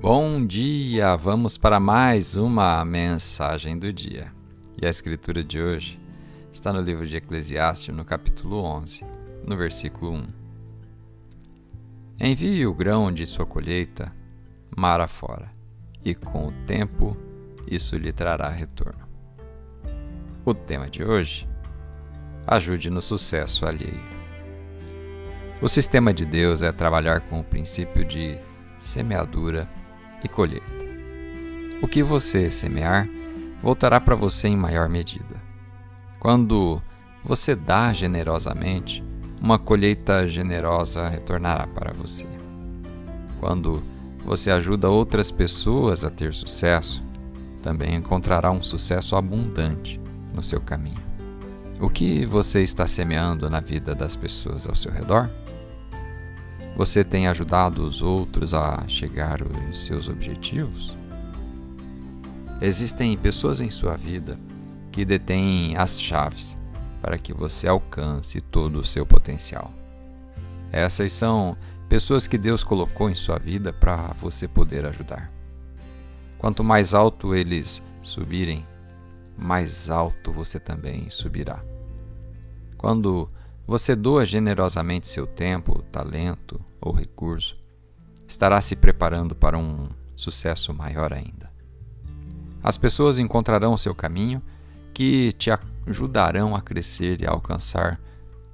Bom 0.00 0.46
dia! 0.46 1.16
Vamos 1.16 1.58
para 1.58 1.80
mais 1.80 2.36
uma 2.36 2.84
mensagem 2.84 3.76
do 3.76 3.92
dia. 3.92 4.32
E 4.80 4.86
a 4.86 4.88
escritura 4.88 5.42
de 5.42 5.60
hoje 5.60 6.00
está 6.52 6.72
no 6.72 6.80
livro 6.80 7.04
de 7.04 7.16
Eclesiastes, 7.16 7.92
no 7.92 8.04
capítulo 8.04 8.62
11, 8.62 9.04
no 9.44 9.56
versículo 9.56 10.12
1. 10.12 10.26
Envie 12.20 12.64
o 12.64 12.72
grão 12.72 13.10
de 13.10 13.26
sua 13.26 13.44
colheita 13.44 14.08
mar 14.76 15.00
afora, 15.00 15.50
e 16.04 16.14
com 16.14 16.46
o 16.46 16.52
tempo 16.64 17.16
isso 17.66 17.96
lhe 17.96 18.12
trará 18.12 18.48
retorno. 18.48 19.04
O 20.44 20.54
tema 20.54 20.88
de 20.88 21.02
hoje: 21.02 21.48
ajude 22.46 22.88
no 22.88 23.02
sucesso 23.02 23.66
alheio. 23.66 24.00
O 25.60 25.68
sistema 25.68 26.14
de 26.14 26.24
Deus 26.24 26.62
é 26.62 26.70
trabalhar 26.70 27.22
com 27.22 27.40
o 27.40 27.44
princípio 27.44 28.04
de 28.04 28.38
semeadura 28.78 29.66
e 30.22 30.28
colheita. 30.28 30.66
O 31.80 31.88
que 31.88 32.02
você 32.02 32.50
semear 32.50 33.08
voltará 33.62 34.00
para 34.00 34.14
você 34.14 34.48
em 34.48 34.56
maior 34.56 34.88
medida. 34.88 35.36
Quando 36.18 36.80
você 37.24 37.54
dá 37.54 37.92
generosamente, 37.92 39.02
uma 39.40 39.58
colheita 39.58 40.26
generosa 40.26 41.08
retornará 41.08 41.66
para 41.66 41.92
você. 41.92 42.26
Quando 43.40 43.82
você 44.24 44.50
ajuda 44.50 44.90
outras 44.90 45.30
pessoas 45.30 46.04
a 46.04 46.10
ter 46.10 46.34
sucesso, 46.34 47.02
também 47.62 47.94
encontrará 47.94 48.50
um 48.50 48.62
sucesso 48.62 49.16
abundante 49.16 50.00
no 50.32 50.42
seu 50.42 50.60
caminho. 50.60 51.08
O 51.80 51.88
que 51.88 52.26
você 52.26 52.62
está 52.62 52.88
semeando 52.88 53.48
na 53.48 53.60
vida 53.60 53.94
das 53.94 54.16
pessoas 54.16 54.66
ao 54.66 54.74
seu 54.74 54.90
redor? 54.90 55.30
Você 56.78 57.02
tem 57.02 57.26
ajudado 57.26 57.84
os 57.84 58.00
outros 58.02 58.54
a 58.54 58.86
chegar 58.86 59.42
aos 59.42 59.84
seus 59.84 60.08
objetivos? 60.08 60.96
Existem 62.60 63.18
pessoas 63.18 63.60
em 63.60 63.68
sua 63.68 63.96
vida 63.96 64.38
que 64.92 65.04
detêm 65.04 65.76
as 65.76 66.00
chaves 66.00 66.56
para 67.02 67.18
que 67.18 67.34
você 67.34 67.66
alcance 67.66 68.40
todo 68.40 68.78
o 68.78 68.84
seu 68.84 69.04
potencial. 69.04 69.72
Essas 70.70 71.12
são 71.12 71.56
pessoas 71.88 72.28
que 72.28 72.38
Deus 72.38 72.62
colocou 72.62 73.10
em 73.10 73.14
sua 73.16 73.40
vida 73.40 73.72
para 73.72 74.12
você 74.12 74.46
poder 74.46 74.86
ajudar. 74.86 75.32
Quanto 76.38 76.62
mais 76.62 76.94
alto 76.94 77.34
eles 77.34 77.82
subirem, 78.02 78.64
mais 79.36 79.90
alto 79.90 80.30
você 80.30 80.60
também 80.60 81.10
subirá. 81.10 81.60
Quando 82.76 83.28
você 83.68 83.94
doa 83.94 84.24
generosamente 84.24 85.06
seu 85.06 85.26
tempo, 85.26 85.82
talento 85.92 86.58
ou 86.80 86.90
recurso, 86.90 87.54
estará 88.26 88.58
se 88.62 88.74
preparando 88.74 89.34
para 89.34 89.58
um 89.58 89.90
sucesso 90.16 90.72
maior 90.72 91.12
ainda. 91.12 91.52
As 92.62 92.78
pessoas 92.78 93.18
encontrarão 93.18 93.76
seu 93.76 93.94
caminho 93.94 94.42
que 94.94 95.32
te 95.32 95.50
ajudarão 95.86 96.56
a 96.56 96.62
crescer 96.62 97.20
e 97.20 97.26
a 97.26 97.30
alcançar 97.30 98.00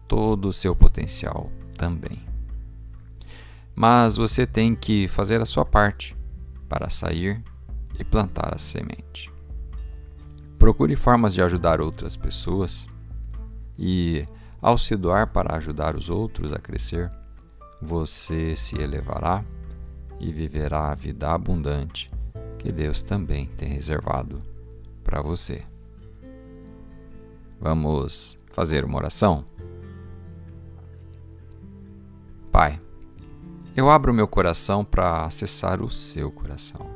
todo 0.09 0.49
o 0.49 0.53
seu 0.53 0.75
potencial 0.75 1.49
também. 1.79 2.27
Mas 3.73 4.17
você 4.17 4.45
tem 4.45 4.75
que 4.75 5.07
fazer 5.07 5.41
a 5.41 5.47
sua 5.47 5.65
parte 5.65 6.17
para 6.69 6.91
sair 6.91 7.41
e 7.97 8.03
plantar 8.03 8.53
a 8.53 8.59
semente. 8.59 9.33
Procure 10.59 10.97
formas 10.97 11.33
de 11.35 11.41
ajudar 11.41 11.81
outras 11.81 12.17
pessoas 12.17 12.89
e 13.79 14.27
ao 14.65 14.79
se 14.79 14.97
doar 14.97 15.27
para 15.27 15.55
ajudar 15.57 15.95
os 15.95 16.09
outros 16.09 16.51
a 16.51 16.59
crescer, 16.59 17.13
você 17.83 18.57
se 18.57 18.81
elevará 18.81 19.45
e 20.19 20.33
viverá 20.33 20.91
a 20.91 20.95
vida 20.95 21.31
abundante 21.31 22.11
que 22.59 22.73
Deus 22.73 23.03
também 23.03 23.45
tem 23.45 23.69
reservado 23.69 24.39
para 25.05 25.21
você. 25.21 25.63
Vamos 27.61 28.39
fazer 28.53 28.87
uma 28.87 28.97
oração? 28.97 29.45
Pai, 32.51 32.81
eu 33.77 33.91
abro 33.91 34.15
meu 34.15 34.27
coração 34.27 34.83
para 34.83 35.27
acessar 35.27 35.83
o 35.83 35.91
seu 35.91 36.33
coração. 36.33 36.89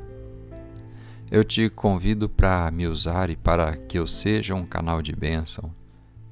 Eu 1.31 1.45
te 1.45 1.69
convido 1.69 2.31
para 2.31 2.71
me 2.71 2.87
usar 2.87 3.29
e 3.29 3.37
para 3.37 3.77
que 3.77 3.99
eu 3.99 4.07
seja 4.07 4.55
um 4.55 4.65
canal 4.65 5.03
de 5.03 5.15
bênção 5.15 5.71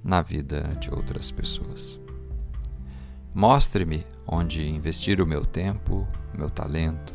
na 0.07 0.23
vida 0.23 0.77
de 0.81 0.89
outras 0.89 1.31
pessoas. 1.33 1.99
Mostre-me 3.35 4.07
onde 4.27 4.67
investir 4.67 5.21
o 5.21 5.27
meu 5.27 5.45
tempo, 5.45 6.07
meu 6.33 6.49
talento 6.49 7.13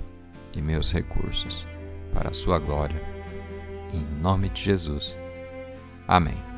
e 0.56 0.62
meus 0.62 0.92
recursos 0.92 1.66
para 2.14 2.30
a 2.30 2.34
sua 2.34 2.60
glória. 2.60 3.02
Em 3.94 4.06
nome 4.22 4.50
de 4.50 4.62
Jesus. 4.62 5.16
Amém. 6.08 6.51